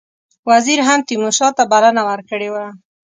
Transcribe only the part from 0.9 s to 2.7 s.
تیمورشاه ته بلنه ورکړې وه.